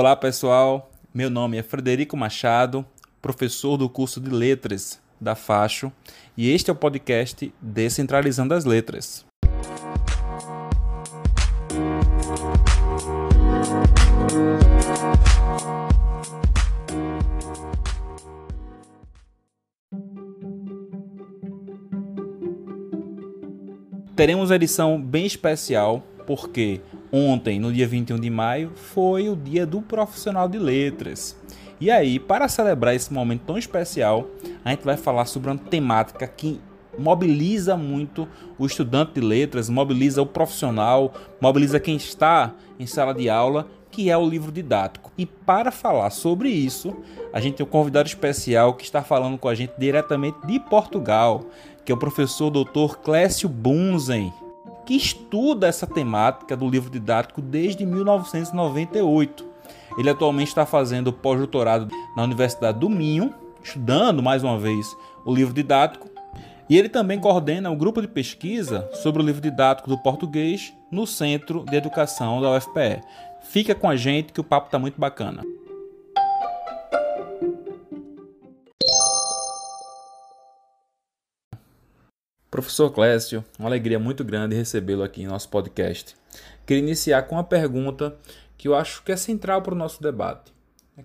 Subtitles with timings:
[0.00, 2.86] Olá pessoal, meu nome é Frederico Machado,
[3.20, 5.90] professor do curso de Letras da Facho,
[6.36, 9.26] e este é o podcast Descentralizando as Letras.
[24.14, 29.80] Teremos edição bem especial porque ontem, no dia 21 de maio, foi o dia do
[29.80, 31.34] profissional de letras.
[31.80, 34.28] E aí, para celebrar esse momento tão especial,
[34.62, 36.60] a gente vai falar sobre uma temática que
[36.98, 38.28] mobiliza muito
[38.58, 44.10] o estudante de letras, mobiliza o profissional, mobiliza quem está em sala de aula, que
[44.10, 45.10] é o livro didático.
[45.16, 46.94] E para falar sobre isso,
[47.32, 51.46] a gente tem um convidado especial que está falando com a gente diretamente de Portugal
[51.88, 52.98] que é o professor Dr.
[53.02, 54.30] Clécio Bunzen,
[54.88, 59.44] que estuda essa temática do livro didático desde 1998.
[59.98, 64.86] Ele atualmente está fazendo pós-doutorado na Universidade do Minho, estudando mais uma vez
[65.26, 66.08] o livro didático,
[66.70, 71.06] e ele também coordena um grupo de pesquisa sobre o livro didático do português no
[71.06, 73.02] Centro de Educação da UFPE.
[73.42, 75.44] Fica com a gente que o papo está muito bacana.
[82.50, 86.16] Professor Clécio, uma alegria muito grande recebê-lo aqui em nosso podcast.
[86.66, 88.18] Queria iniciar com uma pergunta
[88.56, 90.50] que eu acho que é central para o nosso debate.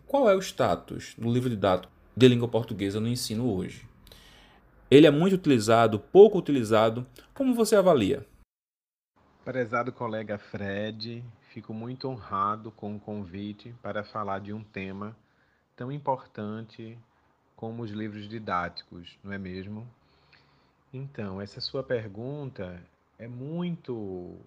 [0.08, 3.86] Qual é o status do livro didático de língua portuguesa no ensino hoje?
[4.90, 7.06] Ele é muito utilizado, pouco utilizado?
[7.34, 8.26] Como você avalia?
[9.44, 15.14] Prezado colega Fred, fico muito honrado com o convite para falar de um tema
[15.76, 16.98] tão importante
[17.54, 19.86] como os livros didáticos, não é mesmo?
[20.94, 22.80] Então, essa sua pergunta
[23.18, 24.38] é muito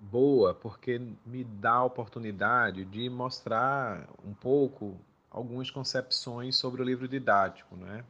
[0.00, 4.98] boa porque me dá a oportunidade de mostrar um pouco
[5.30, 8.02] algumas concepções sobre o livro didático, né?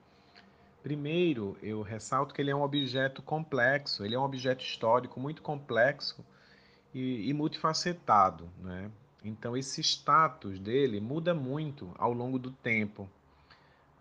[0.84, 5.42] Primeiro, eu ressalto que ele é um objeto complexo, ele é um objeto histórico muito
[5.42, 6.24] complexo
[6.94, 8.88] e, e multifacetado, né?
[9.24, 13.08] Então, esse status dele muda muito ao longo do tempo.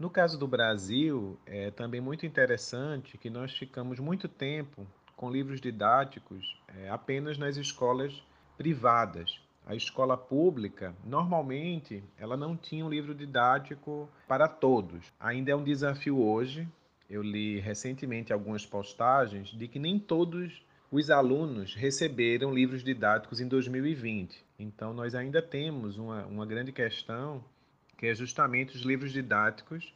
[0.03, 5.62] No caso do Brasil, é também muito interessante que nós ficamos muito tempo com livros
[5.62, 8.22] didáticos é, apenas nas escolas
[8.58, 9.40] privadas.
[9.66, 15.06] A escola pública, normalmente, ela não tinha um livro didático para todos.
[15.18, 16.68] Ainda é um desafio hoje.
[17.09, 23.47] Eu li recentemente algumas postagens de que nem todos os alunos receberam livros didáticos em
[23.47, 24.44] 2020.
[24.59, 27.41] Então, nós ainda temos uma, uma grande questão
[28.03, 29.94] que é justamente os livros didáticos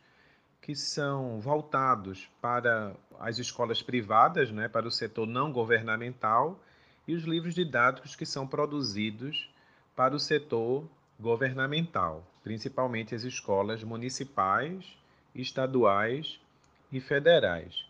[0.62, 6.58] que são voltados para as escolas privadas, né, para o setor não governamental,
[7.06, 9.54] e os livros didáticos que são produzidos
[9.94, 10.88] para o setor
[11.20, 14.86] governamental, principalmente as escolas municipais,
[15.36, 16.40] estaduais
[16.90, 17.86] e federais.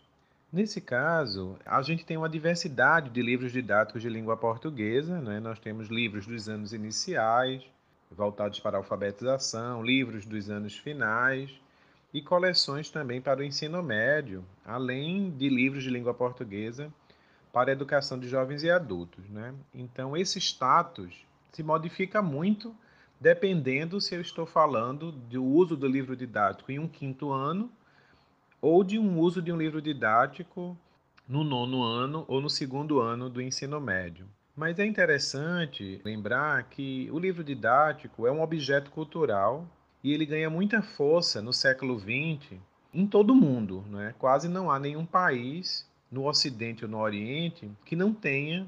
[0.52, 5.38] Nesse caso, a gente tem uma diversidade de livros didáticos de língua portuguesa, né?
[5.38, 7.62] nós temos livros dos anos iniciais,
[8.10, 11.50] voltados para a alfabetização, livros dos anos finais
[12.12, 16.92] e coleções também para o ensino médio, além de livros de língua portuguesa
[17.52, 19.28] para a educação de jovens e adultos.
[19.28, 19.54] Né?
[19.74, 21.14] Então, esse status
[21.52, 22.74] se modifica muito
[23.20, 27.70] dependendo se eu estou falando do uso do livro didático em um quinto ano
[28.60, 30.76] ou de um uso de um livro didático
[31.28, 34.26] no nono ano ou no segundo ano do ensino médio.
[34.58, 39.64] Mas é interessante lembrar que o livro didático é um objeto cultural
[40.02, 42.58] e ele ganha muita força no século XX
[42.92, 43.84] em todo o mundo.
[43.88, 44.16] Né?
[44.18, 48.66] Quase não há nenhum país no Ocidente ou no Oriente que não tenha,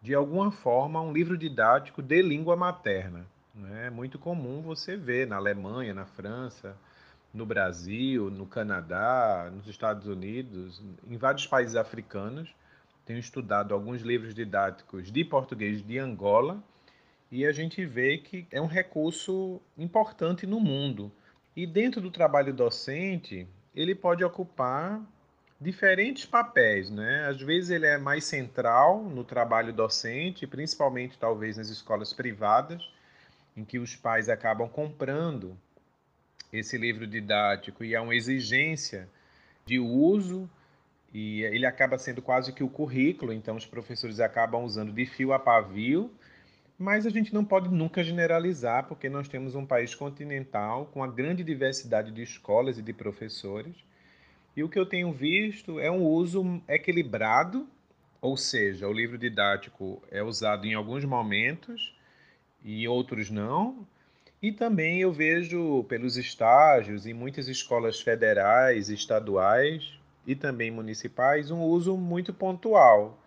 [0.00, 3.26] de alguma forma, um livro didático de língua materna.
[3.72, 6.76] É muito comum você ver na Alemanha, na França,
[7.34, 10.80] no Brasil, no Canadá, nos Estados Unidos,
[11.10, 12.54] em vários países africanos
[13.08, 16.62] tenho estudado alguns livros didáticos de português de Angola
[17.32, 21.10] e a gente vê que é um recurso importante no mundo.
[21.56, 25.00] E dentro do trabalho docente, ele pode ocupar
[25.58, 27.26] diferentes papéis, né?
[27.26, 32.92] Às vezes ele é mais central no trabalho docente, principalmente talvez nas escolas privadas,
[33.56, 35.56] em que os pais acabam comprando
[36.52, 39.08] esse livro didático e há uma exigência
[39.64, 40.48] de uso
[41.12, 45.32] e ele acaba sendo quase que o currículo, então os professores acabam usando de fio
[45.32, 46.10] a pavio,
[46.78, 51.08] mas a gente não pode nunca generalizar, porque nós temos um país continental com uma
[51.08, 53.74] grande diversidade de escolas e de professores.
[54.54, 57.66] E o que eu tenho visto é um uso equilibrado,
[58.20, 61.96] ou seja, o livro didático é usado em alguns momentos
[62.62, 63.86] e outros não.
[64.40, 69.97] E também eu vejo pelos estágios em muitas escolas federais, estaduais
[70.28, 73.18] e também municipais um uso muito pontual,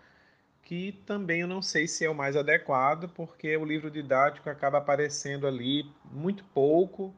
[0.61, 4.77] que também eu não sei se é o mais adequado, porque o livro didático acaba
[4.77, 7.11] aparecendo ali muito pouco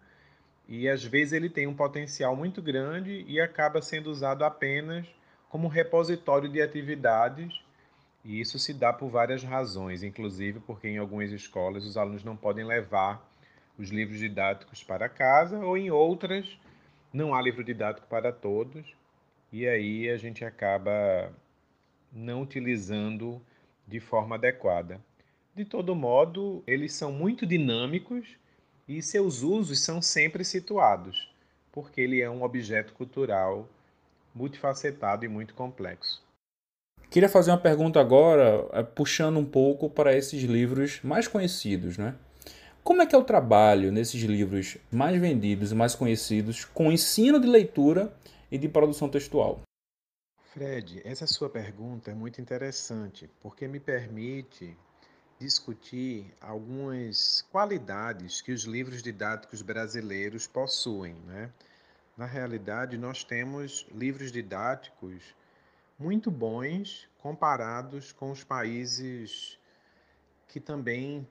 [0.69, 5.05] e às vezes ele tem um potencial muito grande e acaba sendo usado apenas
[5.49, 7.61] como repositório de atividades.
[8.23, 12.37] E isso se dá por várias razões, inclusive porque em algumas escolas os alunos não
[12.37, 13.21] podem levar
[13.77, 16.57] os livros didáticos para casa, ou em outras
[17.11, 18.95] não há livro didático para todos,
[19.53, 21.31] e aí a gente acaba
[22.11, 23.39] não utilizando
[23.87, 24.99] de forma adequada.
[25.55, 28.27] De todo modo, eles são muito dinâmicos
[28.87, 31.31] e seus usos são sempre situados,
[31.71, 33.69] porque ele é um objeto cultural
[34.33, 36.23] multifacetado e muito complexo.
[37.11, 42.15] Queria fazer uma pergunta agora, eh, puxando um pouco para esses livros mais conhecidos, né?
[42.83, 47.39] Como é que é o trabalho nesses livros mais vendidos e mais conhecidos com ensino
[47.39, 48.11] de leitura
[48.53, 49.63] e de produção textual?
[50.53, 54.77] Fred, essa sua pergunta é muito interessante, porque me permite
[55.39, 61.15] discutir algumas qualidades que os livros didáticos brasileiros possuem.
[61.25, 61.51] Né?
[62.15, 65.35] Na realidade, nós temos livros didáticos
[65.97, 69.57] muito bons comparados com os países
[70.47, 71.27] que também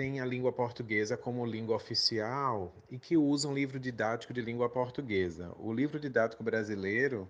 [0.00, 5.52] têm a língua portuguesa como língua oficial e que usam livro didático de língua portuguesa.
[5.58, 7.28] O livro didático brasileiro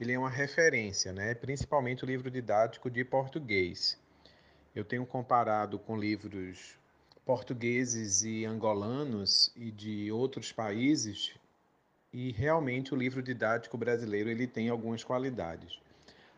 [0.00, 1.34] ele é uma referência, né?
[1.34, 3.98] principalmente o livro didático de português.
[4.74, 6.78] Eu tenho comparado com livros
[7.22, 11.34] portugueses e angolanos e de outros países
[12.10, 15.78] e realmente o livro didático brasileiro ele tem algumas qualidades.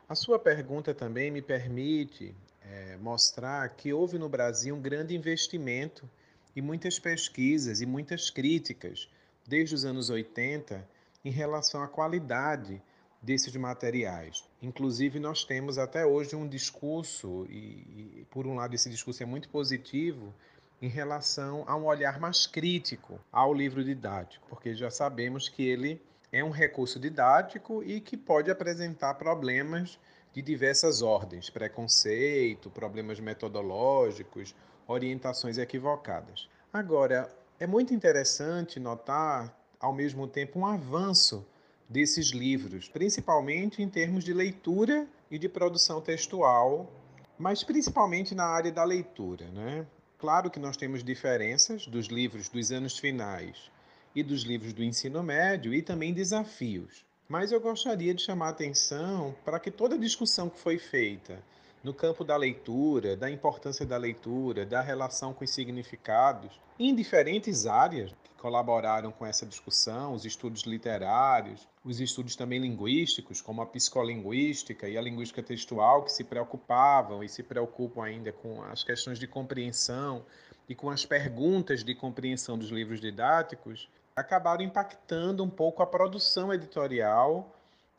[0.08, 2.34] A sua pergunta também me permite
[2.70, 6.08] é, mostrar que houve no Brasil um grande investimento
[6.54, 9.08] e muitas pesquisas e muitas críticas
[9.46, 10.86] desde os anos 80
[11.24, 12.80] em relação à qualidade
[13.20, 14.44] desses materiais.
[14.62, 19.26] Inclusive, nós temos até hoje um discurso, e, e, por um lado, esse discurso é
[19.26, 20.32] muito positivo,
[20.80, 26.00] em relação a um olhar mais crítico ao livro didático, porque já sabemos que ele
[26.30, 29.98] é um recurso didático e que pode apresentar problemas
[30.38, 34.54] de diversas ordens, preconceito, problemas metodológicos,
[34.86, 36.48] orientações equivocadas.
[36.72, 41.44] Agora, é muito interessante notar, ao mesmo tempo, um avanço
[41.88, 46.88] desses livros, principalmente em termos de leitura e de produção textual,
[47.36, 49.50] mas principalmente na área da leitura.
[49.50, 49.84] Né?
[50.18, 53.72] Claro que nós temos diferenças dos livros dos anos finais
[54.14, 57.07] e dos livros do ensino médio e também desafios.
[57.28, 61.38] Mas eu gostaria de chamar a atenção para que toda a discussão que foi feita
[61.84, 67.66] no campo da leitura, da importância da leitura, da relação com os significados, em diferentes
[67.66, 73.66] áreas que colaboraram com essa discussão, os estudos literários, os estudos também linguísticos, como a
[73.66, 79.18] psicolinguística e a linguística textual, que se preocupavam e se preocupam ainda com as questões
[79.18, 80.24] de compreensão
[80.66, 83.86] e com as perguntas de compreensão dos livros didáticos,
[84.18, 87.54] acabaram impactando um pouco a produção editorial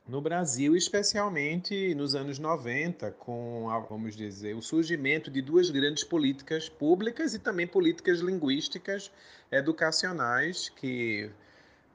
[0.07, 6.03] no Brasil, especialmente nos anos 90, com, a, vamos dizer, o surgimento de duas grandes
[6.03, 9.11] políticas públicas e também políticas linguísticas
[9.51, 11.29] educacionais, que,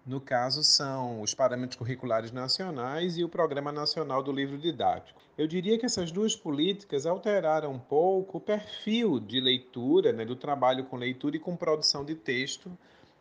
[0.07, 5.21] no caso, são os Parâmetros Curriculares Nacionais e o Programa Nacional do Livro Didático.
[5.37, 10.37] Eu diria que essas duas políticas alteraram um pouco o perfil de leitura, né, do
[10.37, 12.71] trabalho com leitura e com produção de texto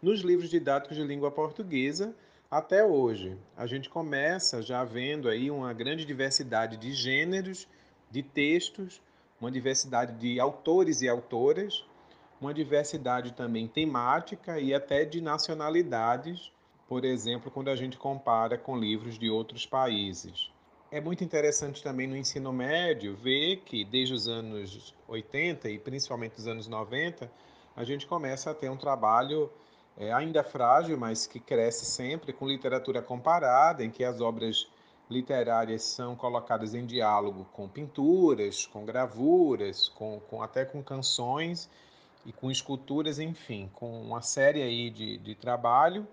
[0.04, 2.14] nos livros didáticos de língua portuguesa
[2.52, 3.38] até hoje.
[3.56, 7.70] A gente começa já vendo aí uma grande diversidade de gêneros,
[8.12, 9.02] de textos,
[9.40, 11.86] uma diversidade de autores e autoras,
[12.42, 16.52] uma diversidade também temática e até de nacionalidades,
[16.86, 20.52] por exemplo, quando a gente compara com livros de outros países.
[20.92, 26.36] É muito interessante também no ensino médio ver que desde os anos 80 e principalmente
[26.36, 27.32] dos anos 90,
[27.74, 29.50] a gente começa a ter um trabalho
[29.98, 34.68] é, ainda frágil, mas que cresce sempre, com literatura comparada, em que as obras
[35.10, 41.70] literárias são colocadas em diálogo com pinturas, com gravuras, com, com até com canções
[42.26, 46.08] e com esculturas, enfim, com uma série aí de, de trabalho.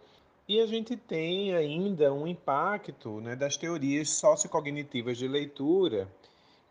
[0.47, 6.09] E a gente tem ainda um impacto né, das teorias sociocognitivas de leitura,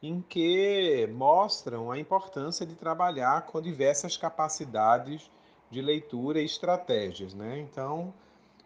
[0.04, 5.30] em que mostram a importância de trabalhar com diversas capacidades
[5.72, 7.60] de leitura e estratégias, né?
[7.60, 8.14] Então,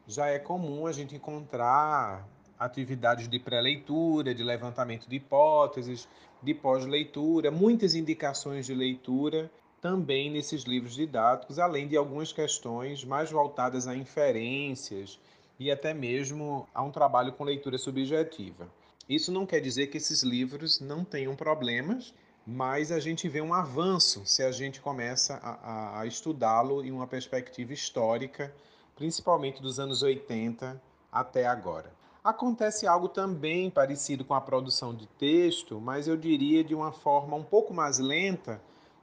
[0.07, 6.07] já é comum a gente encontrar atividades de pré-leitura, de levantamento de hipóteses,
[6.41, 13.29] de pós-leitura, muitas indicações de leitura também nesses livros didáticos, além de algumas questões mais
[13.29, 15.19] voltadas a inferências
[15.59, 18.69] e até mesmo a um trabalho com leitura subjetiva.
[19.09, 22.13] Isso não quer dizer que esses livros não tenham problemas,
[22.45, 27.07] mas a gente vê um avanço se a gente começa a, a estudá-lo em uma
[27.07, 28.53] perspectiva histórica,
[28.95, 30.81] principalmente dos anos 80
[31.11, 31.91] até agora.
[32.23, 37.35] Acontece algo também parecido com a produção de texto, mas eu diria de uma forma
[37.35, 38.61] um pouco mais lenta,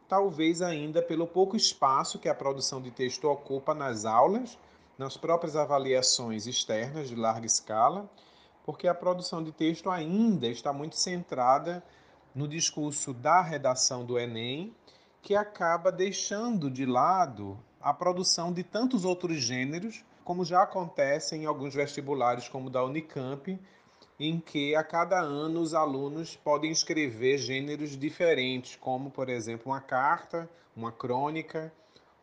[0.08, 4.58] talvez ainda pelo pouco espaço que a produção de texto ocupa nas aulas,
[4.98, 8.08] nas próprias avaliações externas de larga escala
[8.64, 11.82] porque a produção de texto ainda está muito centrada
[12.34, 14.74] no discurso da redação do Enem,
[15.22, 21.46] que acaba deixando de lado a produção de tantos outros gêneros, como já acontece em
[21.46, 23.58] alguns vestibulares, como o da Unicamp,
[24.18, 29.80] em que a cada ano os alunos podem escrever gêneros diferentes, como, por exemplo, uma
[29.80, 31.72] carta, uma crônica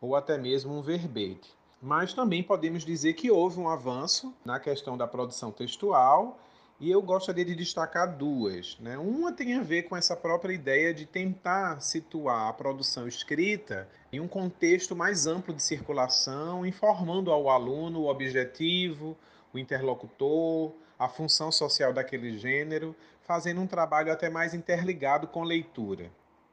[0.00, 1.52] ou até mesmo um verbete.
[1.82, 6.38] Mas também podemos dizer que houve um avanço na questão da produção textual
[6.80, 8.78] e eu gostaria de destacar duas.
[8.78, 8.96] Né?
[8.96, 14.20] Uma tem a ver com essa própria ideia de tentar situar a produção escrita em
[14.20, 19.16] um contexto mais amplo de circulação, informando ao aluno o objetivo,
[19.52, 26.10] o interlocutor, a função social daquele gênero, fazendo um trabalho até mais interligado com leitura.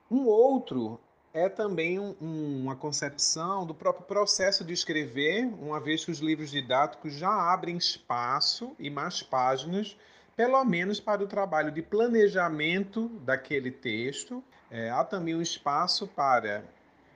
[0.09, 0.99] Um outro
[1.33, 6.49] é também um, uma concepção do próprio processo de escrever, uma vez que os livros
[6.49, 9.97] didáticos já abrem espaço e mais páginas,
[10.35, 14.43] pelo menos para o trabalho de planejamento daquele texto.
[14.69, 16.63] É, há também um espaço para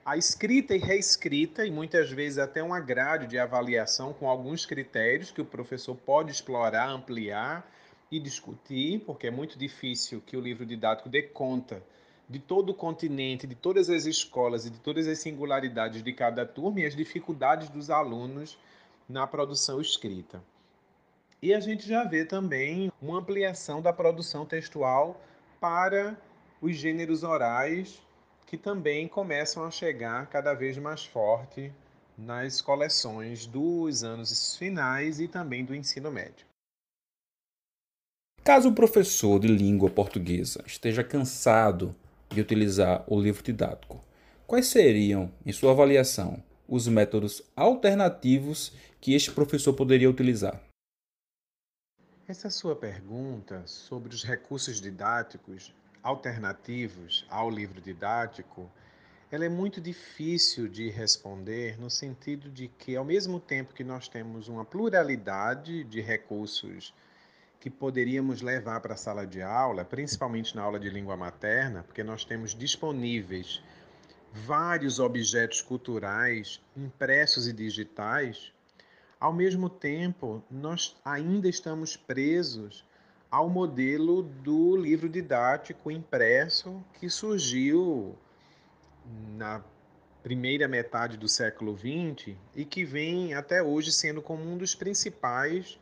[0.04, 5.30] a escrita e reescrita, e muitas vezes até um agrado de avaliação com alguns critérios
[5.30, 7.70] que o professor pode explorar, ampliar
[8.10, 11.82] e discutir, porque é muito difícil que o livro didático dê conta
[12.28, 16.46] de todo o continente, de todas as escolas e de todas as singularidades de cada
[16.46, 18.58] turma e as dificuldades dos alunos
[19.08, 20.40] na produção escrita.
[21.42, 25.18] E a gente já vê também uma ampliação da produção textual
[25.58, 26.14] para
[26.60, 28.02] os gêneros orais,
[28.46, 31.72] que também começam a chegar cada vez mais forte
[32.16, 36.44] nas coleções dos anos finais e também do ensino médio.
[38.44, 41.94] Caso o professor de língua portuguesa esteja cansado
[42.28, 44.04] de utilizar o livro didático.
[44.46, 50.69] Quais seriam, em sua avaliação, os métodos alternativos que este professor poderia utilizar?
[52.30, 58.70] Essa sua pergunta sobre os recursos didáticos alternativos ao livro didático,
[59.32, 64.06] ela é muito difícil de responder no sentido de que ao mesmo tempo que nós
[64.06, 66.94] temos uma pluralidade de recursos
[67.58, 72.04] que poderíamos levar para a sala de aula, principalmente na aula de língua materna, porque
[72.04, 73.60] nós temos disponíveis
[74.32, 78.52] vários objetos culturais impressos e digitais,
[79.20, 82.82] ao mesmo tempo, nós ainda estamos presos
[83.30, 88.16] ao modelo do livro didático impresso que surgiu
[89.36, 89.62] na
[90.22, 95.78] primeira metade do século XX e que vem até hoje sendo como um dos principais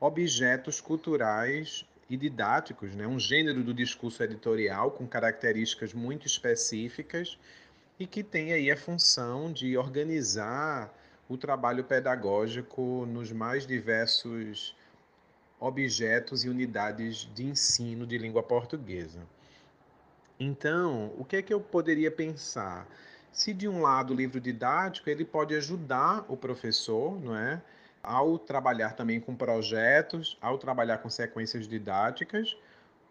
[0.00, 3.06] objetos culturais e didáticos, né?
[3.06, 7.38] um gênero do discurso editorial com características muito específicas
[7.98, 10.92] e que tem aí a função de organizar
[11.30, 14.74] o trabalho pedagógico nos mais diversos
[15.60, 19.20] objetos e unidades de ensino de língua portuguesa.
[20.40, 22.84] Então, o que é que eu poderia pensar?
[23.30, 27.62] Se de um lado o livro didático ele pode ajudar o professor, não é?
[28.02, 32.56] Ao trabalhar também com projetos, ao trabalhar com sequências didáticas,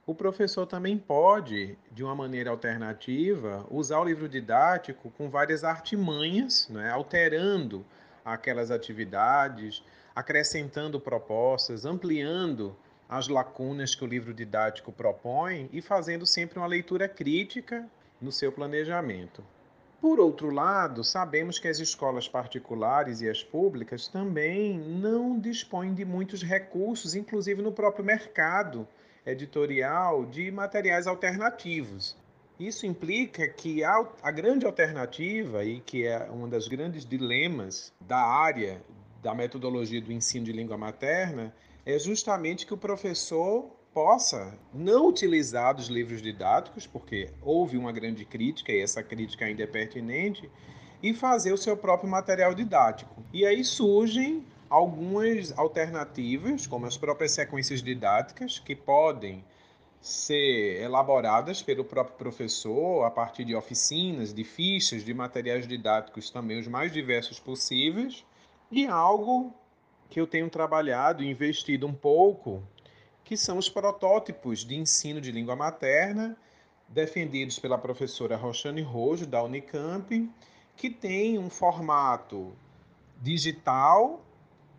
[0.06, 6.68] o professor também pode, de uma maneira alternativa, usar o livro didático com várias artimanhas,
[6.68, 7.86] né, alterando
[8.24, 9.84] aquelas atividades,
[10.16, 12.76] acrescentando propostas, ampliando
[13.08, 17.90] as lacunas que o livro didático propõe e fazendo sempre uma leitura crítica
[18.22, 19.44] no seu planejamento.
[20.02, 26.06] Por outro lado, sabemos que as escolas particulares e as públicas também não dispõem de
[26.06, 28.88] muitos recursos, inclusive no próprio mercado
[29.26, 32.16] editorial, de materiais alternativos.
[32.60, 38.82] Isso implica que a, grande alternativa, e que é um dos grandes dilemas da área
[39.24, 45.74] da metodologia do ensino de língua materna, é justamente que o professor possa não utilizar
[45.74, 50.50] dos livros didáticos, porque houve uma grande crítica e essa crítica ainda é pertinente,
[51.02, 53.24] e fazer o seu próprio material didático.
[53.32, 59.46] E aí surgem algumas alternativas, como as próprias sequências didáticas, que podem
[60.02, 66.60] ser elaboradas pelo próprio professor a partir de oficinas, de fichas, de materiais didáticos também
[66.60, 68.24] os mais diversos possíveis,
[68.72, 69.54] e algo
[70.10, 72.64] que eu tenho trabalhado e investido um pouco,
[73.24, 76.38] que são os protótipos de ensino de língua materna,
[76.88, 80.30] defendidos pela professora Roxane Rojo, da Unicamp,
[80.76, 82.54] que tem um formato
[83.22, 84.22] digital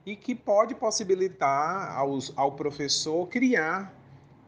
[0.05, 4.00] e que pode possibilitar aos, ao professor criar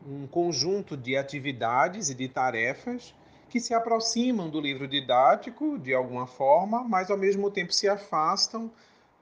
[0.07, 3.15] um conjunto de atividades e de tarefas
[3.49, 8.71] que se aproximam do livro didático de alguma forma, mas ao mesmo tempo se afastam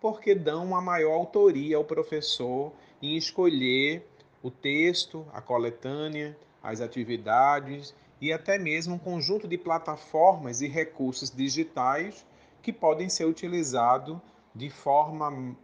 [0.00, 2.72] porque dão uma maior autoria ao professor
[3.02, 4.06] em escolher
[4.42, 11.30] o texto, a coletânea, as atividades e até mesmo um conjunto de plataformas e recursos
[11.30, 12.24] digitais
[12.62, 14.18] que podem ser utilizados
[14.54, 15.56] de forma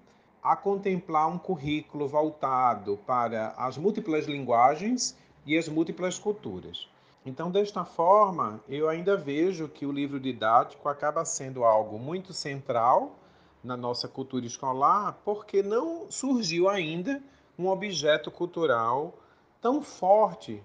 [0.47, 6.88] a contemplar um currículo voltado para as múltiplas linguagens e as múltiplas culturas.
[7.25, 13.17] Então, desta forma, eu ainda vejo que o livro didático acaba sendo algo muito central
[13.65, 17.21] na nossa cultura escolar, porque não surgiu ainda
[17.59, 19.15] um objeto cultural
[19.61, 20.62] tão forte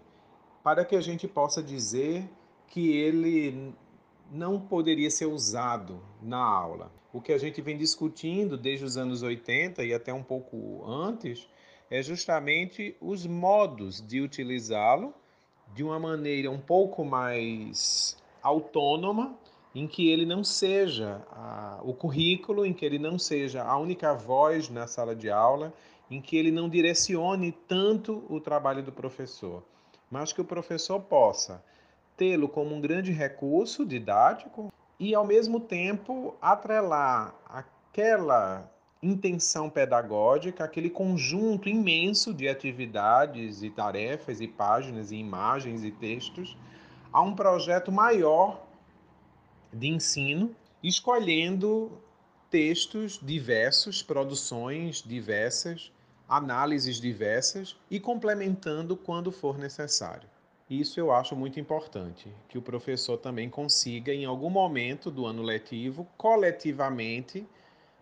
[0.63, 2.29] para que a gente possa dizer
[2.67, 3.73] que ele
[4.31, 6.89] não poderia ser usado na aula.
[7.11, 11.49] O que a gente vem discutindo desde os anos 80 e até um pouco antes
[11.89, 15.13] é justamente os modos de utilizá-lo
[15.75, 19.37] de uma maneira um pouco mais autônoma,
[19.75, 24.13] em que ele não seja a, o currículo, em que ele não seja a única
[24.13, 25.73] voz na sala de aula,
[26.09, 29.63] em que ele não direcione tanto o trabalho do professor,
[30.09, 31.63] mas que o professor possa
[32.21, 40.91] tê-lo como um grande recurso didático e, ao mesmo tempo, atrelar aquela intenção pedagógica, aquele
[40.91, 46.55] conjunto imenso de atividades e tarefas e páginas e imagens e textos
[47.11, 48.67] a um projeto maior
[49.73, 51.91] de ensino, escolhendo
[52.51, 55.91] textos diversos, produções diversas,
[56.29, 60.29] análises diversas e complementando quando for necessário.
[60.71, 65.43] Isso eu acho muito importante, que o professor também consiga, em algum momento do ano
[65.43, 67.45] letivo, coletivamente,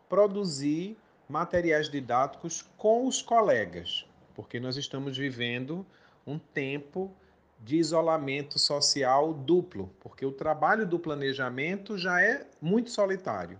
[0.07, 0.95] produzir
[1.27, 4.05] materiais didáticos com os colegas,
[4.35, 5.83] porque nós estamos vivendo
[6.27, 7.11] um tempo
[7.59, 13.59] de isolamento social duplo, porque o trabalho do planejamento já é muito solitário.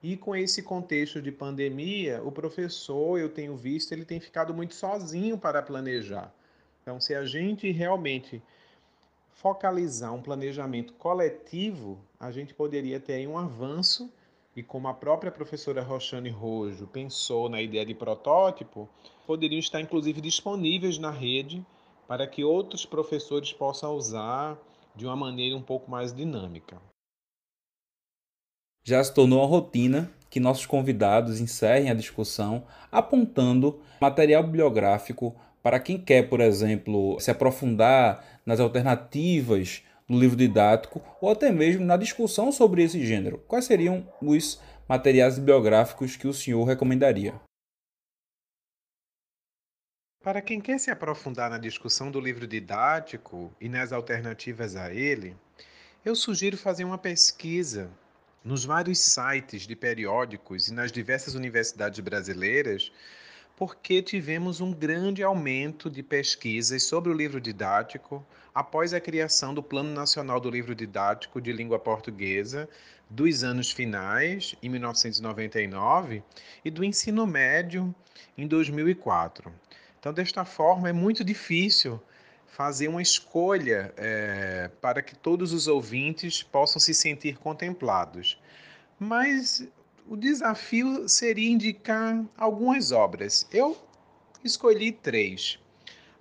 [0.00, 4.76] E com esse contexto de pandemia, o professor, eu tenho visto, ele tem ficado muito
[4.76, 6.32] sozinho para planejar.
[6.88, 8.42] Então, se a gente realmente
[9.34, 14.10] focalizar um planejamento coletivo, a gente poderia ter um avanço
[14.56, 18.88] e como a própria professora Roxane Rojo pensou na ideia de protótipo,
[19.26, 21.62] poderiam estar inclusive disponíveis na rede
[22.06, 24.56] para que outros professores possam usar
[24.96, 26.80] de uma maneira um pouco mais dinâmica.
[28.82, 35.36] Já se tornou uma rotina que nossos convidados encerrem a discussão apontando material bibliográfico
[35.68, 41.84] para quem quer, por exemplo, se aprofundar nas alternativas no livro didático ou até mesmo
[41.84, 43.36] na discussão sobre esse gênero.
[43.46, 47.38] Quais seriam os materiais bibliográficos que o senhor recomendaria?
[50.24, 55.36] Para quem quer se aprofundar na discussão do livro didático e nas alternativas a ele,
[56.02, 57.90] eu sugiro fazer uma pesquisa
[58.42, 62.90] nos vários sites de periódicos e nas diversas universidades brasileiras,
[63.58, 69.60] porque tivemos um grande aumento de pesquisas sobre o livro didático após a criação do
[69.60, 72.68] Plano Nacional do Livro Didático de Língua Portuguesa
[73.10, 76.22] dos anos finais, em 1999,
[76.64, 77.92] e do ensino médio,
[78.36, 79.52] em 2004.
[79.98, 82.00] Então, desta forma, é muito difícil
[82.46, 88.40] fazer uma escolha é, para que todos os ouvintes possam se sentir contemplados.
[89.00, 89.66] Mas
[90.08, 93.46] o desafio seria indicar algumas obras.
[93.52, 93.76] Eu
[94.42, 95.58] escolhi três.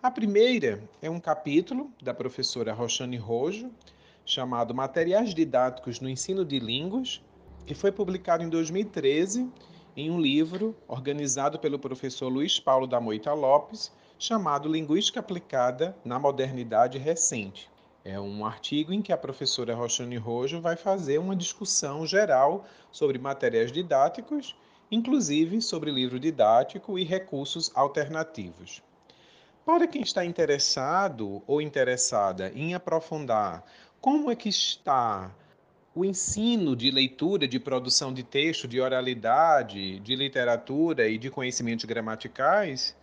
[0.03, 3.71] A primeira é um capítulo da professora Roxane Rojo,
[4.25, 7.23] chamado Materiais Didáticos no Ensino de Línguas,
[7.65, 9.49] que foi publicado em 2013
[9.95, 16.19] em um livro organizado pelo professor Luiz Paulo da Moita Lopes, chamado Linguística Aplicada na
[16.19, 17.69] Modernidade Recente.
[18.09, 23.19] É um artigo em que a professora Roxane Rojo vai fazer uma discussão geral sobre
[23.19, 24.55] materiais didáticos,
[24.89, 28.81] inclusive sobre livro didático e recursos alternativos.
[29.65, 33.65] Para quem está interessado ou interessada em aprofundar
[33.99, 35.29] como é que está
[35.93, 41.83] o ensino de leitura, de produção de texto, de oralidade, de literatura e de conhecimentos
[41.83, 42.95] gramaticais,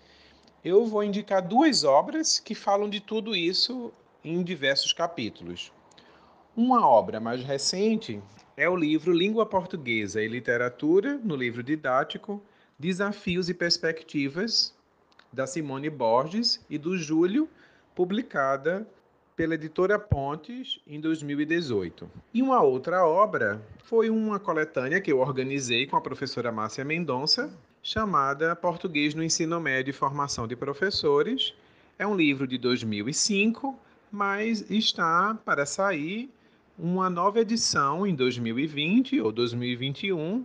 [0.64, 3.92] Eu vou indicar duas obras que falam de tudo isso
[4.24, 5.70] em diversos capítulos.
[6.56, 8.22] Uma obra mais recente
[8.56, 12.42] é o livro Língua Portuguesa e Literatura, no livro didático
[12.78, 14.74] Desafios e Perspectivas,
[15.32, 17.48] da Simone Borges e do Júlio,
[17.94, 18.86] publicada
[19.36, 22.08] pela editora Pontes em 2018.
[22.32, 27.52] E uma outra obra foi uma coletânea que eu organizei com a professora Márcia Mendonça,
[27.82, 31.52] chamada Português no Ensino Médio e Formação de Professores.
[31.98, 33.76] É um livro de 2005,
[34.10, 36.30] mas está para sair
[36.78, 40.44] uma nova edição em 2020 ou 2021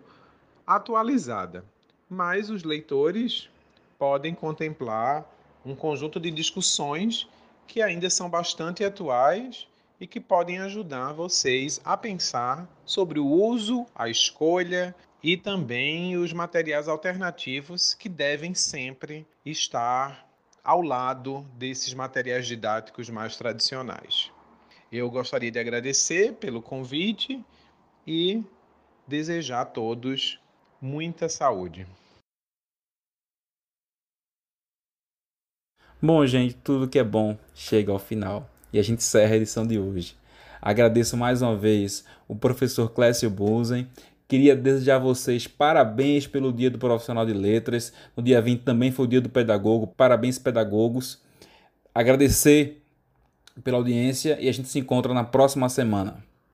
[0.65, 1.65] atualizada.
[2.09, 3.49] Mas os leitores
[3.97, 5.25] podem contemplar
[5.65, 7.27] um conjunto de discussões
[7.67, 9.67] que ainda são bastante atuais
[9.99, 16.31] e que podem ajudar vocês a pensar sobre o uso, a escolha e também os
[16.31, 20.28] materiais alternativos que devem sempre estar
[20.69, 24.31] ao lado desses materiais didáticos mais tradicionais.
[24.91, 27.43] Eu gostaria de agradecer pelo convite
[28.05, 28.43] e
[29.07, 30.39] desejar a todos
[30.79, 31.87] muita saúde.
[35.99, 39.65] Bom, gente, tudo que é bom chega ao final e a gente encerra a edição
[39.65, 40.15] de hoje.
[40.61, 43.89] Agradeço mais uma vez o professor Clécio Buzen.
[44.29, 47.91] Queria desejar a vocês parabéns pelo Dia do Profissional de Letras.
[48.15, 49.87] No dia 20 também foi o Dia do Pedagogo.
[49.87, 51.19] Parabéns, pedagogos.
[51.95, 52.79] Agradecer
[53.63, 56.28] pela audiência e a gente se encontra na próxima semana.